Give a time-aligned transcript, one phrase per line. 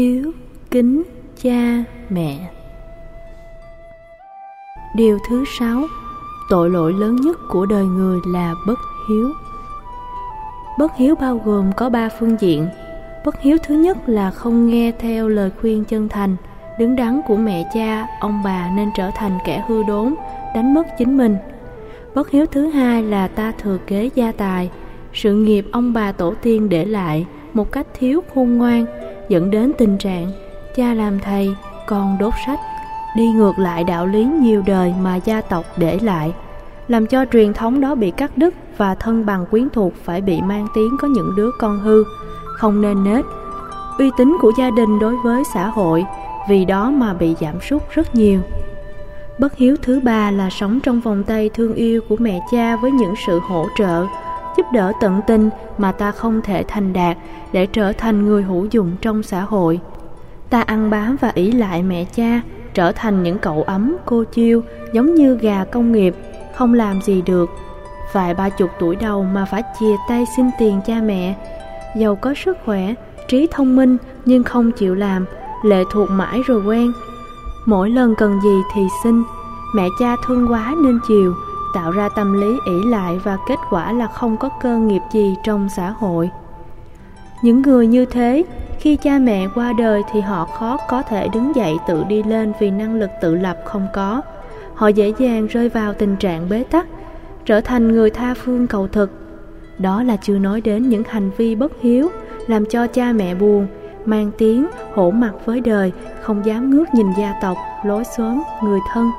[0.00, 0.32] hiếu
[0.70, 1.02] kính
[1.42, 2.50] cha mẹ.
[4.96, 5.82] Điều thứ sáu,
[6.50, 8.78] tội lỗi lớn nhất của đời người là bất
[9.08, 9.32] hiếu.
[10.78, 12.68] Bất hiếu bao gồm có ba phương diện.
[13.24, 16.36] Bất hiếu thứ nhất là không nghe theo lời khuyên chân thành,
[16.78, 20.14] đứng đắn của mẹ cha, ông bà nên trở thành kẻ hư đốn,
[20.54, 21.36] đánh mất chính mình.
[22.14, 24.70] Bất hiếu thứ hai là ta thừa kế gia tài,
[25.12, 28.86] sự nghiệp ông bà tổ tiên để lại một cách thiếu khôn ngoan
[29.30, 30.30] dẫn đến tình trạng
[30.76, 31.54] cha làm thầy,
[31.86, 32.60] con đốt sách,
[33.16, 36.32] đi ngược lại đạo lý nhiều đời mà gia tộc để lại,
[36.88, 40.40] làm cho truyền thống đó bị cắt đứt và thân bằng quyến thuộc phải bị
[40.42, 42.04] mang tiếng có những đứa con hư,
[42.56, 43.24] không nên nết.
[43.98, 46.04] Uy tín của gia đình đối với xã hội
[46.48, 48.40] vì đó mà bị giảm sút rất nhiều.
[49.38, 52.90] Bất hiếu thứ ba là sống trong vòng tay thương yêu của mẹ cha với
[52.90, 54.06] những sự hỗ trợ
[54.60, 57.16] giúp đỡ tận tình mà ta không thể thành đạt
[57.52, 59.80] để trở thành người hữu dụng trong xã hội.
[60.50, 62.40] Ta ăn bám và ỷ lại mẹ cha,
[62.74, 66.14] trở thành những cậu ấm, cô chiêu, giống như gà công nghiệp,
[66.54, 67.50] không làm gì được.
[68.12, 71.34] Vài ba chục tuổi đầu mà phải chia tay xin tiền cha mẹ.
[71.96, 72.94] Giàu có sức khỏe,
[73.28, 75.24] trí thông minh nhưng không chịu làm,
[75.64, 76.92] lệ thuộc mãi rồi quen.
[77.66, 79.22] Mỗi lần cần gì thì xin.
[79.74, 81.34] Mẹ cha thương quá nên chiều
[81.74, 85.34] tạo ra tâm lý ỷ lại và kết quả là không có cơ nghiệp gì
[85.44, 86.30] trong xã hội.
[87.42, 88.44] Những người như thế,
[88.78, 92.52] khi cha mẹ qua đời thì họ khó có thể đứng dậy tự đi lên
[92.60, 94.22] vì năng lực tự lập không có.
[94.74, 96.86] Họ dễ dàng rơi vào tình trạng bế tắc,
[97.44, 99.10] trở thành người tha phương cầu thực.
[99.78, 102.08] Đó là chưa nói đến những hành vi bất hiếu
[102.46, 103.66] làm cho cha mẹ buồn,
[104.04, 108.80] mang tiếng hổ mặt với đời, không dám ngước nhìn gia tộc, lối xóm, người
[108.92, 109.10] thân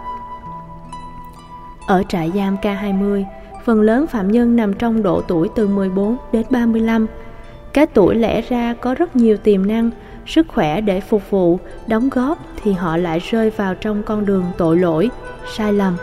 [1.88, 3.24] ở trại giam K20,
[3.66, 7.08] phần lớn phạm nhân nằm trong độ tuổi từ 14 đến 35.
[7.74, 9.90] Cái tuổi lẽ ra có rất nhiều tiềm năng,
[10.25, 14.44] sức khỏe để phục vụ, đóng góp thì họ lại rơi vào trong con đường
[14.58, 15.09] tội lỗi,
[15.56, 15.97] sai lầm.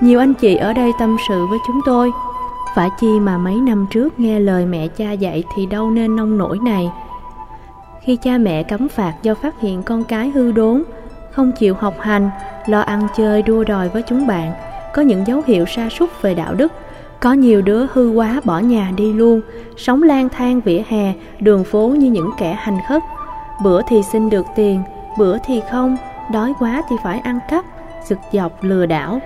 [0.00, 2.10] Nhiều anh chị ở đây tâm sự với chúng tôi,
[2.74, 6.38] phải chi mà mấy năm trước nghe lời mẹ cha dạy thì đâu nên nông
[6.38, 6.90] nổi này.
[8.02, 10.82] Khi cha mẹ cấm phạt do phát hiện con cái hư đốn,
[11.30, 12.30] không chịu học hành,
[12.66, 14.52] lo ăn chơi đua đòi với chúng bạn,
[14.96, 16.72] có những dấu hiệu sa sút về đạo đức.
[17.20, 19.40] Có nhiều đứa hư quá bỏ nhà đi luôn,
[19.76, 23.02] sống lang thang vỉa hè, đường phố như những kẻ hành khất.
[23.64, 24.82] Bữa thì xin được tiền,
[25.18, 25.96] bữa thì không,
[26.32, 27.64] đói quá thì phải ăn cắp,
[28.06, 29.20] giật dọc lừa đảo.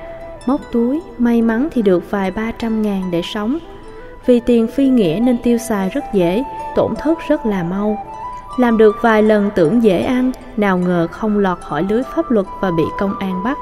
[0.47, 3.59] Móc túi, may mắn thì được vài ba trăm ngàn để sống.
[4.27, 6.45] Vì tiền phi nghĩa nên tiêu xài rất dễ,
[6.77, 7.99] tổn thất rất là mau.
[8.59, 12.47] Làm được vài lần tưởng dễ ăn, nào ngờ không lọt khỏi lưới pháp luật
[12.61, 13.59] và bị công an bắt.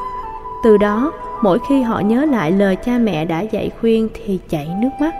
[0.65, 4.69] Từ đó mỗi khi họ nhớ lại lời cha mẹ đã dạy khuyên thì chảy
[4.81, 5.15] nước mắt.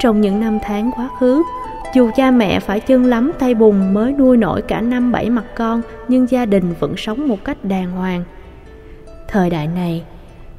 [0.00, 1.42] Trong những năm tháng quá khứ,
[1.94, 5.44] dù cha mẹ phải chân lắm tay bùn mới nuôi nổi cả năm bảy mặt
[5.56, 8.24] con, nhưng gia đình vẫn sống một cách đàng hoàng.
[9.28, 10.02] Thời đại này,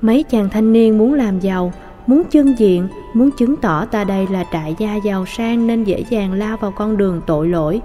[0.02, 1.74] mấy chàng thanh niên muốn làm giàu,
[2.08, 6.04] muốn chân diện, muốn chứng tỏ ta đây là trại gia giàu sang nên dễ
[6.10, 7.82] dàng lao vào con đường tội lỗi.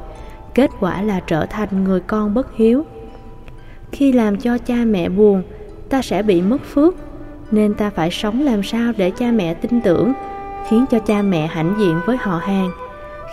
[0.54, 2.84] Kết quả là trở thành người con bất hiếu.
[3.92, 5.42] Khi làm cho cha mẹ buồn
[5.90, 6.94] ta sẽ bị mất phước,
[7.50, 10.12] nên ta phải sống làm sao để cha mẹ tin tưởng,
[10.68, 12.70] khiến cho cha mẹ hãnh diện với họ hàng.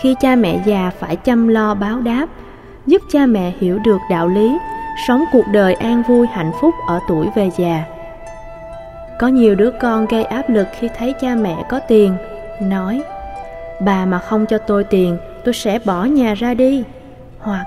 [0.02, 2.28] Khi cha mẹ già phải chăm lo báo đáp,
[2.86, 4.58] giúp cha mẹ hiểu được đạo lý,
[5.08, 7.84] sống cuộc đời an vui hạnh phúc ở tuổi về già.
[9.20, 12.16] Có nhiều đứa con gây áp lực khi thấy cha mẹ có tiền,
[12.62, 13.02] nói,
[13.82, 16.84] bà mà không cho tôi tiền, tôi sẽ bỏ nhà ra đi.
[17.40, 17.66] Hoặc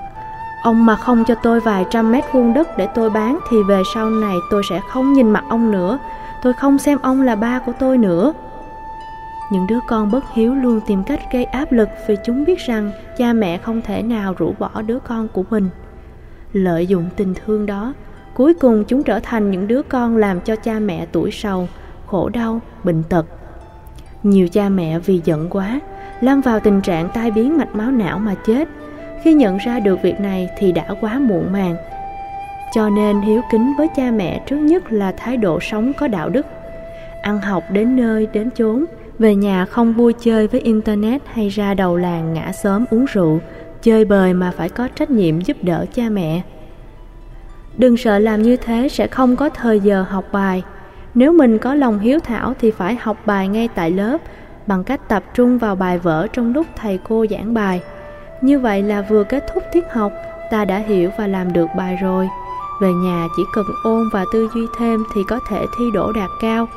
[0.65, 3.81] Ông mà không cho tôi vài trăm mét vuông đất để tôi bán thì về
[3.93, 5.99] sau này tôi sẽ không nhìn mặt ông nữa.
[6.43, 8.33] Tôi không xem ông là ba của tôi nữa.
[9.51, 12.91] Những đứa con bất hiếu luôn tìm cách gây áp lực vì chúng biết rằng
[13.17, 15.69] cha mẹ không thể nào rũ bỏ đứa con của mình.
[16.53, 17.93] Lợi dụng tình thương đó,
[18.33, 21.67] cuối cùng chúng trở thành những đứa con làm cho cha mẹ tuổi sầu,
[22.07, 23.25] khổ đau, bệnh tật.
[24.23, 25.79] Nhiều cha mẹ vì giận quá,
[26.21, 28.67] lâm vào tình trạng tai biến mạch máu não mà chết–
[29.25, 31.75] khi nhận ra được việc này thì đã quá muộn màng.
[32.73, 36.29] Cho nên hiếu kính với cha mẹ trước nhất là thái độ sống có đạo
[36.29, 36.45] đức.
[37.21, 38.85] Ăn học đến nơi, đến chốn,
[39.19, 43.39] về nhà không vui chơi với internet hay ra đầu làng ngã sớm uống rượu,
[43.81, 46.41] chơi bời mà phải có trách nhiệm giúp đỡ cha mẹ.
[47.77, 50.63] Đừng sợ làm như thế sẽ không có thời giờ học bài.
[51.13, 54.17] Nếu mình có lòng hiếu thảo thì phải học bài ngay tại lớp,
[54.67, 57.81] bằng cách tập trung vào bài vở trong lúc thầy cô giảng bài
[58.45, 60.11] như vậy là vừa kết thúc tiết học,
[60.51, 62.29] ta đã hiểu và làm được bài rồi.
[62.81, 66.29] Về nhà chỉ cần ôn và tư duy thêm thì có thể thi đỗ đạt
[66.41, 66.67] cao.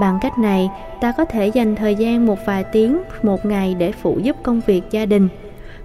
[0.00, 0.70] Bằng cách này,
[1.00, 4.60] ta có thể dành thời gian một vài tiếng một ngày để phụ giúp công
[4.66, 5.28] việc gia đình.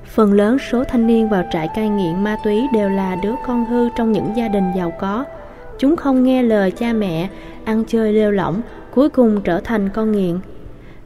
[0.06, 3.65] Phần lớn số thanh niên vào trại cai nghiện ma túy đều là đứa con
[3.65, 5.25] hư trong những gia đình giàu có.
[5.79, 7.29] Chúng không nghe lời cha mẹ,
[7.65, 10.39] ăn chơi lêu lỏng, cuối cùng trở thành con nghiện.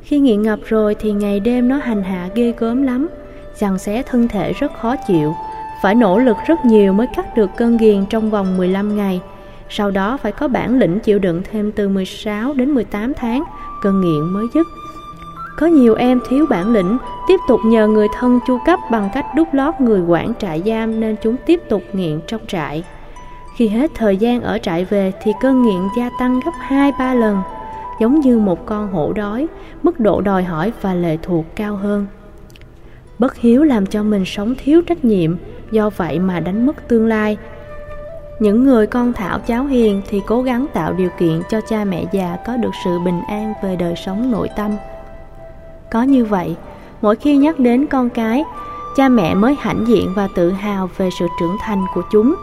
[0.01, 3.07] Khi nghiện ngập rồi thì ngày đêm nó hành hạ ghê gớm lắm,
[3.59, 5.33] chàng xé thân thể rất khó chịu,
[5.81, 9.21] phải nỗ lực rất nhiều mới cắt được cơn ghiền trong vòng 15 ngày.
[9.69, 13.43] Sau đó phải có bản lĩnh chịu đựng thêm từ 16 đến 18 tháng,
[13.81, 14.67] cơn nghiện mới dứt.
[15.57, 16.97] Có nhiều em thiếu bản lĩnh,
[17.27, 20.99] tiếp tục nhờ người thân chu cấp bằng cách đút lót người quản trại giam
[20.99, 22.83] nên chúng tiếp tục nghiện trong trại.
[23.57, 27.41] Khi hết thời gian ở trại về thì cơn nghiện gia tăng gấp 2-3 lần,
[28.01, 29.47] giống như một con hổ đói,
[29.83, 32.05] mức độ đòi hỏi và lệ thuộc cao hơn.
[33.19, 35.35] Bất hiếu làm cho mình sống thiếu trách nhiệm,
[35.71, 37.37] do vậy mà đánh mất tương lai.
[38.39, 42.05] Những người con thảo cháu hiền thì cố gắng tạo điều kiện cho cha mẹ
[42.11, 44.71] già có được sự bình an về đời sống nội tâm.
[45.91, 46.55] Có như vậy,
[47.01, 48.43] mỗi khi nhắc đến con cái,
[48.95, 52.35] cha mẹ mới hãnh diện và tự hào về sự trưởng thành của chúng.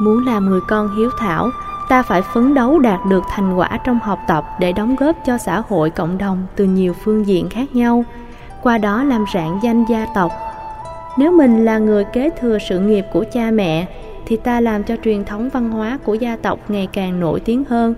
[0.00, 1.50] Muốn làm người con hiếu thảo,
[1.88, 5.38] ta phải phấn đấu đạt được thành quả trong học tập để đóng góp cho
[5.38, 8.04] xã hội cộng đồng từ nhiều phương diện khác nhau,
[8.62, 10.32] qua đó làm rạng danh gia tộc.
[11.18, 13.86] Nếu mình là người kế thừa sự nghiệp của cha mẹ,
[14.26, 17.64] thì ta làm cho truyền thống văn hóa của gia tộc ngày càng nổi tiếng
[17.64, 17.94] hơn,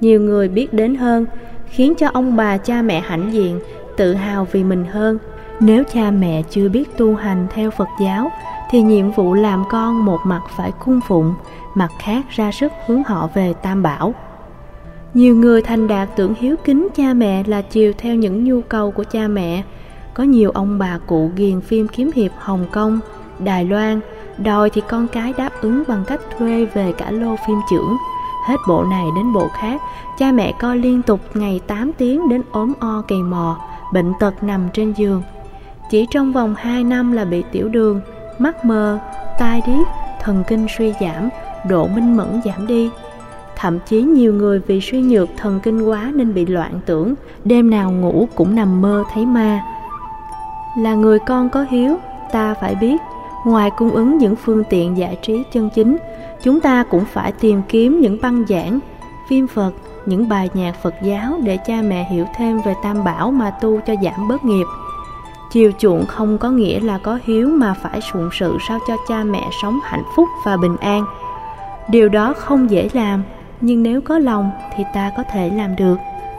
[0.00, 1.26] nhiều người biết đến hơn,
[1.66, 3.60] khiến cho ông bà cha mẹ hãnh diện,
[3.96, 5.18] tự hào vì mình hơn.
[5.60, 8.30] Nếu cha mẹ chưa biết tu hành theo Phật giáo,
[8.70, 11.34] thì nhiệm vụ làm con một mặt phải cung phụng,
[11.74, 14.14] mặt khác ra sức hướng họ về tam bảo.
[15.14, 18.90] Nhiều người thành đạt tưởng hiếu kính cha mẹ là chiều theo những nhu cầu
[18.90, 19.62] của cha mẹ.
[20.18, 23.00] Có nhiều ông bà cụ ghiền phim kiếm hiệp Hồng Kông,
[23.38, 24.00] Đài Loan,
[24.38, 27.96] đòi thì con cái đáp ứng bằng cách thuê về cả lô phim trưởng.
[28.46, 29.82] Hết bộ này đến bộ khác,
[30.18, 33.60] cha mẹ coi liên tục ngày 8 tiếng đến ốm o cày mò,
[33.92, 35.22] bệnh tật nằm trên giường.
[35.90, 38.00] Chỉ trong vòng 2 năm là bị tiểu đường,
[38.38, 38.98] mắt mờ,
[39.38, 39.86] tai điếc,
[40.22, 41.28] thần kinh suy giảm,
[41.68, 42.90] độ minh mẫn giảm đi.
[43.56, 47.70] Thậm chí nhiều người vì suy nhược thần kinh quá nên bị loạn tưởng, đêm
[47.70, 49.62] nào ngủ cũng nằm mơ thấy ma.
[50.78, 51.96] Là người con có hiếu,
[52.32, 52.96] ta phải biết,
[53.44, 55.96] ngoài cung ứng những phương tiện giải trí chân chính,
[56.42, 58.78] chúng ta cũng phải tìm kiếm những băng giảng,
[59.28, 59.72] phim Phật,
[60.06, 63.80] những bài nhạc Phật giáo để cha mẹ hiểu thêm về tam bảo mà tu
[63.86, 64.64] cho giảm bớt nghiệp.
[65.50, 69.24] Chiều chuộng không có nghĩa là có hiếu mà phải phụng sự sao cho cha
[69.24, 71.04] mẹ sống hạnh phúc và bình an.
[71.88, 73.22] Điều đó không dễ làm,
[73.60, 75.96] nhưng nếu có lòng thì ta có thể làm được.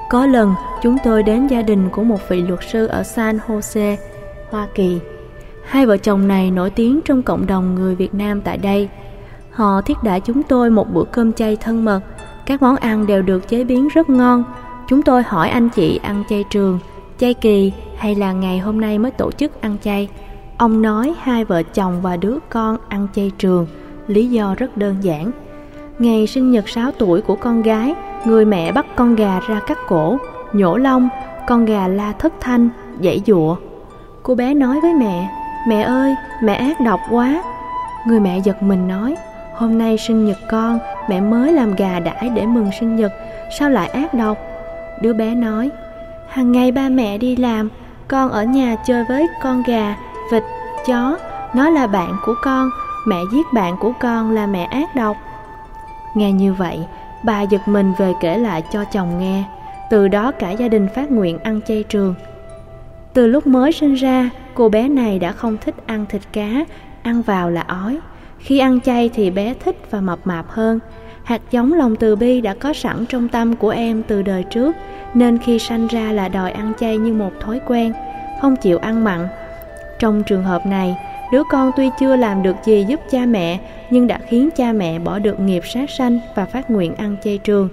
[0.10, 3.96] Có lần, chúng tôi đến gia đình của một vị luật sư ở San Jose,
[4.52, 5.00] Hoa Kỳ.
[5.66, 8.90] Hai vợ chồng này nổi tiếng trong cộng đồng người Việt Nam tại đây.
[9.52, 12.02] Họ thiết đãi chúng tôi một bữa cơm chay thân mật.
[12.46, 14.44] Các món ăn đều được chế biến rất ngon.
[14.88, 16.80] Chúng tôi hỏi anh chị ăn chay trường,
[17.18, 20.10] chay kỳ hay là ngày hôm nay mới tổ chức ăn chay.
[20.58, 23.68] Ông nói hai vợ chồng và đứa con ăn chay trường,
[24.08, 25.32] lý do rất đơn giản.
[26.00, 27.94] Ngày sinh nhật 6 tuổi của con gái,
[28.26, 30.18] người mẹ bắt con gà ra cắt cổ,
[30.54, 31.10] nhổ lông,
[31.48, 32.70] con gà la thất thanh,
[33.04, 33.56] dãy dụa.
[34.24, 35.30] Cô bé nói với mẹ,
[35.68, 37.44] mẹ ơi, mẹ ác độc quá.
[38.06, 39.16] Người mẹ giật mình nói,
[39.56, 43.12] hôm nay sinh nhật con, mẹ mới làm gà đãi để mừng sinh nhật,
[43.60, 44.38] sao lại ác độc?
[45.02, 45.70] Đứa bé nói,
[46.30, 47.70] hàng ngày ba mẹ đi làm,
[48.08, 49.96] con ở nhà chơi với con gà,
[50.32, 50.44] vịt,
[50.86, 51.18] chó,
[51.54, 52.70] nó là bạn của con,
[53.08, 55.18] mẹ giết bạn của con là mẹ ác độc.
[56.16, 56.80] Nghe như vậy,
[57.24, 59.44] bà giật mình về kể lại cho chồng nghe,
[59.90, 62.16] từ đó cả gia đình phát nguyện ăn chay trường.
[63.14, 66.66] Từ lúc mới sinh ra, cô bé này đã không thích ăn thịt cá,
[67.04, 68.00] ăn vào là ói.
[68.40, 70.80] Khi ăn chay thì bé thích và mập mạp hơn.
[71.24, 74.76] Hạt giống lòng từ bi đã có sẵn trong tâm của em từ đời trước,
[75.14, 77.94] nên khi sanh ra là đòi ăn chay như một thói quen,
[78.42, 79.28] không chịu ăn mặn.
[80.00, 80.98] Trong trường hợp này,
[81.32, 85.00] đứa con tuy chưa làm được gì giúp cha mẹ, nhưng đã khiến cha mẹ
[85.00, 87.70] bỏ được nghiệp sát sanh và phát nguyện ăn chay trường.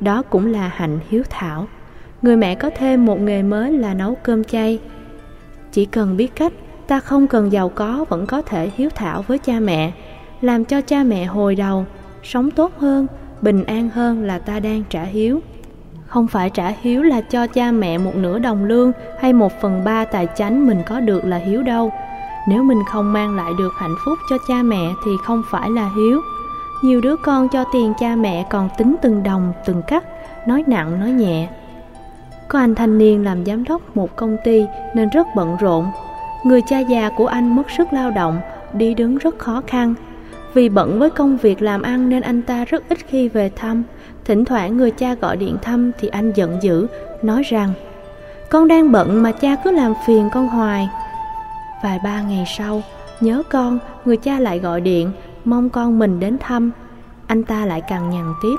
[0.00, 1.66] Đó cũng là hạnh hiếu thảo.
[2.22, 4.78] Người mẹ có thêm một nghề mới là nấu cơm chay.
[5.72, 6.52] Chỉ cần biết cách,
[6.86, 9.92] ta không cần giàu có vẫn có thể hiếu thảo với cha mẹ,
[10.40, 11.84] làm cho cha mẹ hồi đầu,
[12.22, 13.06] sống tốt hơn,
[13.42, 15.40] bình an hơn là ta đang trả hiếu.
[16.06, 19.84] Không phải trả hiếu là cho cha mẹ một nửa đồng lương hay một phần
[19.84, 21.92] ba tài chánh mình có được là hiếu đâu.
[22.48, 25.90] Nếu mình không mang lại được hạnh phúc cho cha mẹ thì không phải là
[25.96, 26.20] hiếu.
[26.82, 30.04] Nhiều đứa con cho tiền cha mẹ còn tính từng đồng, từng cắt,
[30.46, 31.48] nói nặng nói nhẹ.
[32.50, 35.90] Có anh thanh niên làm giám đốc một công ty nên rất bận rộn.
[36.44, 38.40] Người cha già của anh mất sức lao động,
[38.72, 39.94] đi đứng rất khó khăn.
[40.54, 43.82] Vì bận với công việc làm ăn nên anh ta rất ít khi về thăm.
[44.24, 46.86] Thỉnh thoảng người cha gọi điện thăm thì anh giận dữ,
[47.22, 47.72] nói rằng
[48.50, 50.88] Con đang bận mà cha cứ làm phiền con hoài.
[51.82, 52.82] Vài ba ngày sau,
[53.20, 55.12] nhớ con, người cha lại gọi điện,
[55.44, 56.70] mong con mình đến thăm.
[57.26, 58.56] Anh ta lại càng nhằn tiếp.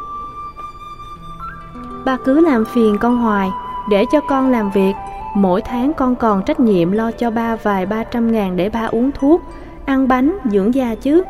[2.05, 3.49] Ba cứ làm phiền con hoài,
[3.89, 4.93] để cho con làm việc.
[5.35, 8.85] Mỗi tháng con còn trách nhiệm lo cho ba vài ba trăm ngàn để ba
[8.85, 9.41] uống thuốc,
[9.85, 11.23] ăn bánh, dưỡng da chứ.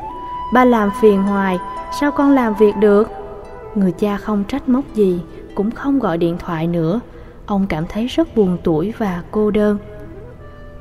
[0.54, 1.58] Ba làm phiền hoài,
[2.00, 3.10] sao con làm việc được?
[3.76, 5.22] Người cha không trách móc gì,
[5.56, 7.00] cũng không gọi điện thoại nữa.
[7.46, 9.78] Ông cảm thấy rất buồn tuổi và cô đơn.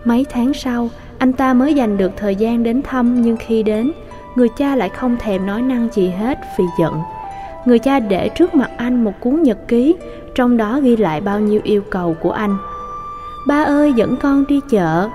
[0.05, 3.93] Mấy tháng sau, anh ta mới dành được thời gian đến thăm nhưng khi đến,
[4.35, 6.95] người cha lại không thèm nói năng gì hết vì giận.
[7.65, 9.97] Người cha để trước mặt anh một cuốn nhật ký,
[10.35, 12.57] trong đó ghi lại bao nhiêu yêu cầu của anh.
[13.49, 15.09] Ba ơi dẫn con đi chợ,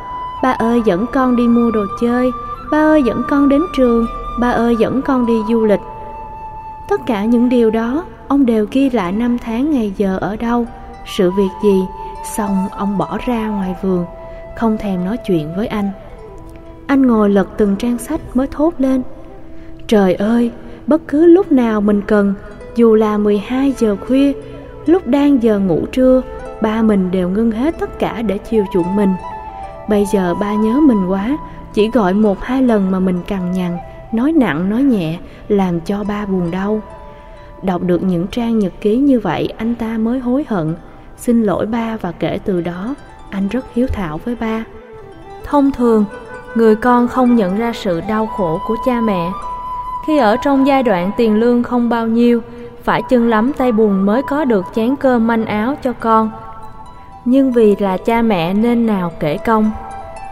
[0.44, 2.32] ba ơi dẫn con đi mua đồ chơi,
[2.72, 4.06] ba ơi dẫn con đến trường,
[4.40, 5.80] ba ơi dẫn con đi du lịch.
[6.90, 10.66] Tất cả những điều đó, ông đều ghi lại năm tháng ngày giờ ở đâu,
[11.18, 11.82] sự việc gì,
[12.36, 14.06] xong ông bỏ ra ngoài vườn,
[14.58, 15.90] không thèm nói chuyện với anh.
[16.88, 19.02] Anh ngồi lật từng trang sách mới thốt lên.
[19.88, 20.52] Trời ơi,
[20.88, 22.34] bất cứ lúc nào mình cần,
[22.76, 24.34] dù là 12 giờ khuya,
[24.86, 26.22] lúc đang giờ ngủ trưa,
[26.62, 29.14] ba mình đều ngưng hết tất cả để chiều chuộng mình.
[29.90, 31.38] Bây giờ ba nhớ mình quá,
[31.74, 33.78] chỉ gọi một hai lần mà mình cằn nhằn,
[34.12, 36.82] nói nặng nói nhẹ, làm cho ba buồn đau.
[37.64, 40.76] Đọc được những trang nhật ký như vậy, anh ta mới hối hận,
[41.18, 42.96] xin lỗi ba và kể từ đó,
[43.30, 44.66] anh rất hiếu thảo với ba.
[45.44, 46.06] Thông thường,
[46.56, 49.32] người con không nhận ra sự đau khổ của cha mẹ.
[50.08, 52.42] Khi ở trong giai đoạn tiền lương không bao nhiêu,
[52.84, 56.32] phải chân lắm tay buồn mới có được chén cơm manh áo cho con.
[57.26, 59.72] Nhưng vì là cha mẹ nên nào kể công.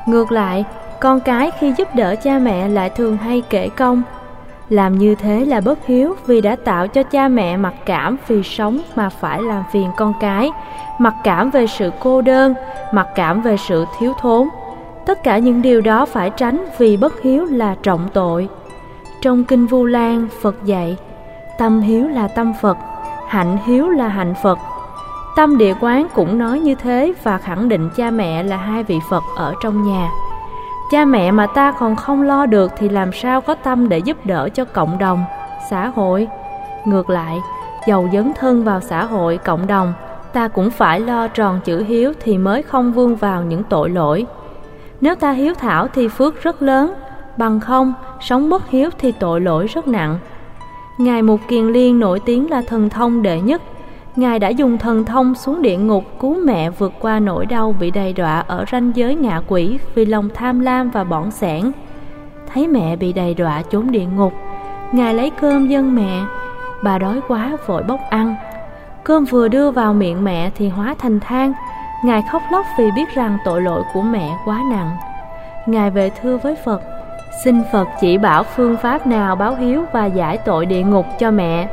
[0.06, 0.66] Ngược lại,
[1.00, 4.04] con cái khi giúp đỡ cha mẹ lại thường hay kể công.
[4.70, 8.44] Làm như thế là bất hiếu vì đã tạo cho cha mẹ mặc cảm vì
[8.44, 10.52] sống mà phải làm phiền con cái,
[11.00, 12.54] mặc cảm về sự cô đơn,
[12.94, 14.48] mặc cảm về sự thiếu thốn.
[15.06, 18.48] Tất cả những điều đó phải tránh vì bất hiếu là trọng tội.
[19.24, 20.98] Trong Kinh Vu Lan, Phật dạy,
[21.58, 22.78] tâm hiếu là tâm Phật,
[23.28, 24.60] hạnh hiếu là hạnh Phật.
[25.36, 29.00] Tâm địa quán cũng nói như thế và khẳng định cha mẹ là hai vị
[29.10, 30.10] Phật ở trong nhà.
[30.92, 34.26] Cha mẹ mà ta còn không lo được thì làm sao có tâm để giúp
[34.26, 35.24] đỡ cho cộng đồng,
[35.70, 36.28] xã hội.
[36.86, 37.40] Ngược lại,
[37.88, 39.94] giàu dấn thân vào xã hội, cộng đồng,
[40.34, 44.26] ta cũng phải lo tròn chữ hiếu thì mới không vương vào những tội lỗi.
[45.02, 46.94] Nếu ta hiếu thảo thì phước rất lớn,
[47.38, 50.18] bằng không, sống bất hiếu thì tội lỗi rất nặng.
[50.98, 53.62] Ngài Mục Kiền Liên nổi tiếng là thần thông đệ nhất.
[54.16, 57.92] Ngài đã dùng thần thông xuống địa ngục cứu mẹ vượt qua nỗi đau bị
[57.92, 61.72] đầy đọa ở ranh giới ngạ quỷ vì lòng tham lam và bỏng sẻn.
[62.54, 64.34] Thấy mẹ bị đầy đọa trốn địa ngục,
[64.94, 66.26] Ngài lấy cơm dân mẹ.
[66.84, 68.36] Bà đói quá vội bốc ăn.
[69.04, 71.54] Cơm vừa đưa vào miệng mẹ thì hóa thành than.
[72.06, 74.98] Ngài khóc lóc vì biết rằng tội lỗi của mẹ quá nặng.
[75.66, 76.82] Ngài về thưa với Phật,
[77.44, 81.32] xin Phật chỉ bảo phương pháp nào báo hiếu và giải tội địa ngục cho
[81.32, 81.68] mẹ.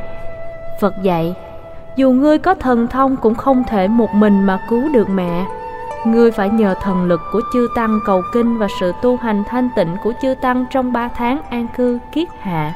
[0.79, 1.35] Phật dạy,
[1.95, 5.45] dù ngươi có thần thông cũng không thể một mình mà cứu được mẹ.
[6.05, 9.69] Ngươi phải nhờ thần lực của chư Tăng cầu kinh và sự tu hành thanh
[9.75, 12.73] tịnh của chư Tăng trong ba tháng an cư kiết hạ.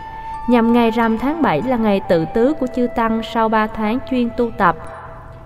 [0.50, 4.00] Nhằm ngày rằm tháng 7 là ngày tự tứ của chư Tăng sau ba tháng
[4.10, 4.75] chuyên tu tập.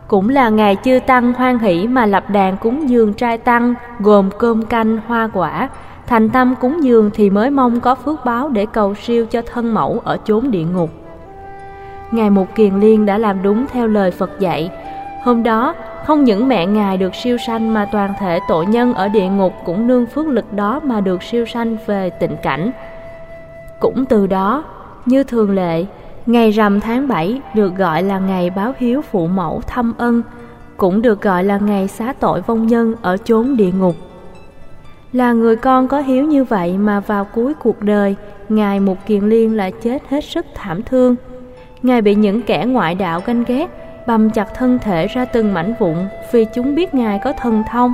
[0.08, 4.29] Cũng là ngày chư Tăng hoan hỷ mà lập đàn cúng dường trai Tăng gồm
[4.39, 5.69] cơm canh, hoa quả.
[6.09, 9.73] Thành tâm cúng dường thì mới mong có phước báo để cầu siêu cho thân
[9.73, 10.89] mẫu ở chốn địa ngục.
[12.11, 14.71] Ngài Mục Kiền Liên đã làm đúng theo lời Phật dạy.
[15.23, 15.75] Hôm đó,
[16.05, 19.53] không những mẹ Ngài được siêu sanh mà toàn thể tội nhân ở địa ngục
[19.65, 22.71] cũng nương phước lực đó mà được siêu sanh về tịnh cảnh.
[23.79, 24.63] Cũng từ đó,
[25.05, 25.85] như thường lệ,
[26.25, 30.21] ngày rằm tháng 7 được gọi là ngày báo hiếu phụ mẫu thăm ân,
[30.77, 33.95] cũng được gọi là ngày xá tội vong nhân ở chốn địa ngục.
[35.13, 38.15] Là người con có hiếu như vậy mà vào cuối cuộc đời,
[38.49, 41.15] Ngài Mục Kiền Liên lại chết hết sức thảm thương.
[41.83, 43.67] Ngài bị những kẻ ngoại đạo ganh ghét,
[44.07, 45.95] bầm chặt thân thể ra từng mảnh vụn
[46.31, 47.93] vì chúng biết Ngài có thần thông.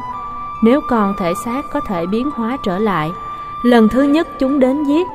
[0.64, 3.10] Nếu còn thể xác có thể biến hóa trở lại.
[3.64, 5.08] Lần thứ nhất chúng đến giết,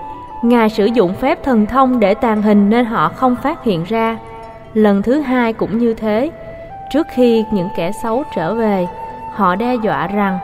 [0.43, 4.19] Ngài sử dụng phép thần thông để tàn hình nên họ không phát hiện ra.
[4.75, 6.31] Lần thứ hai cũng như thế.
[6.93, 8.87] Trước khi những kẻ xấu trở về,
[9.35, 10.39] họ đe dọa rằng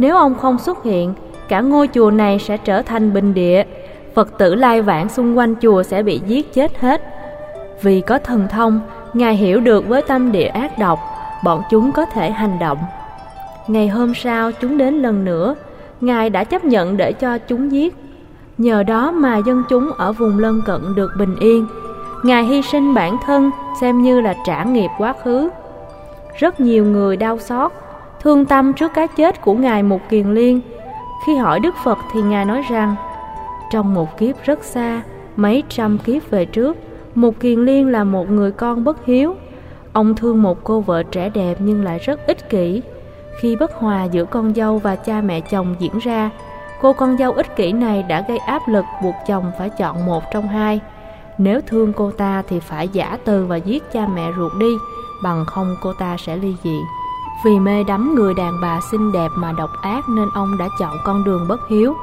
[0.00, 1.14] nếu ông không xuất hiện,
[1.48, 3.64] cả ngôi chùa này sẽ trở thành bình địa.
[4.14, 7.02] Phật tử lai vãng xung quanh chùa sẽ bị giết chết hết.
[7.82, 8.80] Vì có thần thông,
[9.14, 10.98] Ngài hiểu được với tâm địa ác độc,
[11.44, 12.78] bọn chúng có thể hành động.
[13.68, 15.54] Ngày hôm sau chúng đến lần nữa,
[16.00, 17.94] Ngài đã chấp nhận để cho chúng giết.
[18.58, 21.66] Nhờ đó mà dân chúng ở vùng lân cận được bình yên.
[22.22, 25.50] Ngài hy sinh bản thân xem như là trả nghiệp quá khứ.
[26.38, 27.72] Rất nhiều người đau xót,
[28.22, 30.60] thương tâm trước cái chết của Ngài Mục Kiền Liên.
[31.26, 32.94] Khi hỏi Đức Phật thì Ngài nói rằng
[33.70, 35.02] Trong một kiếp rất xa,
[35.36, 36.76] mấy trăm kiếp về trước
[37.14, 39.34] Một kiền liên là một người con bất hiếu.
[39.92, 42.82] Ông thương một cô vợ trẻ đẹp nhưng lại rất ích kỷ.
[43.40, 46.30] Khi bất hòa giữa con dâu và cha mẹ chồng diễn ra
[46.82, 50.24] Cô con dâu ích kỷ này đã gây áp lực buộc chồng phải chọn một
[50.32, 50.80] trong hai.
[51.38, 54.74] Nếu thương cô ta thì phải giả từ và giết cha mẹ ruột đi
[55.22, 56.76] Bằng không cô ta sẽ ly dị.
[57.44, 60.96] Vì mê đắm người đàn bà xinh đẹp mà độc ác Nên ông đã chọn
[61.04, 61.94] con đường bất hiếu.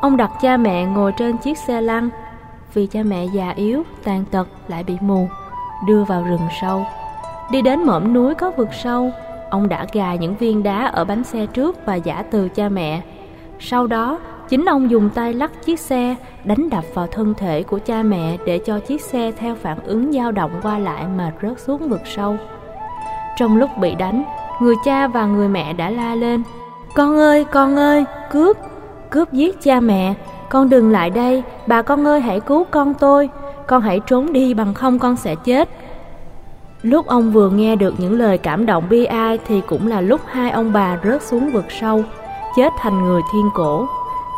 [0.00, 2.08] Ông đặt cha mẹ ngồi trên chiếc xe lăn.
[2.74, 5.28] Vì cha mẹ già yếu, tàn tật lại bị mù
[5.86, 6.86] Đưa vào rừng sâu.
[7.50, 9.10] Đi đến mỏm núi có vực sâu
[9.50, 13.02] Ông đã gài những viên đá ở bánh xe trước và giả từ cha mẹ.
[13.60, 14.18] Sau đó,
[14.48, 16.14] chính ông dùng tay lắc chiếc xe,
[16.44, 20.12] đánh đập vào thân thể của cha mẹ để cho chiếc xe theo phản ứng
[20.12, 22.36] dao động qua lại mà rớt xuống vực sâu.
[23.36, 24.24] Trong lúc bị đánh,
[24.60, 26.42] người cha và người mẹ đã la lên
[26.94, 28.56] Con ơi, con ơi, cướp,
[29.10, 30.14] cướp giết cha mẹ,
[30.48, 33.28] con đừng lại đây, bà con ơi hãy cứu con tôi,
[33.66, 35.68] con hãy trốn đi bằng không con sẽ chết.
[36.82, 40.20] Lúc ông vừa nghe được những lời cảm động bi ai thì cũng là lúc
[40.26, 42.04] hai ông bà rớt xuống vực sâu
[42.56, 43.86] chết thành người thiên cổ.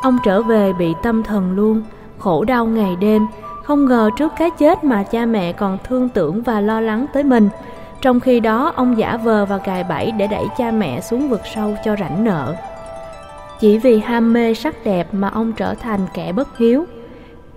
[0.03, 1.83] Ông trở về bị tâm thần luôn,
[2.19, 3.27] khổ đau ngày đêm,
[3.65, 7.25] không ngờ trước cái chết mà cha mẹ còn thương tưởng và lo lắng tới
[7.25, 7.49] mình.
[8.01, 11.41] Trong khi đó ông giả vờ và cài bẫy để đẩy cha mẹ xuống vực
[11.55, 12.55] sâu cho rảnh nợ.
[13.61, 16.85] Chỉ vì ham mê sắc đẹp mà ông trở thành kẻ bất hiếu.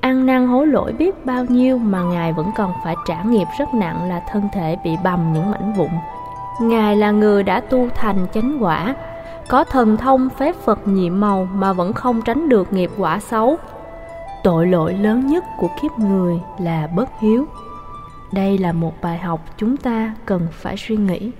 [0.01, 3.74] Ăn năn hối lỗi biết bao nhiêu mà Ngài vẫn còn phải trả nghiệp rất
[3.74, 5.89] nặng là thân thể bị bầm những mảnh vụn.
[6.62, 8.95] Ngài là người đã tu thành chánh quả,
[9.48, 13.57] có thần thông phép Phật nhiệm màu mà vẫn không tránh được nghiệp quả xấu.
[14.43, 17.46] Tội lỗi lớn nhất của kiếp người là bất hiếu.
[18.31, 21.31] Đây là một bài học chúng ta cần phải suy nghĩ.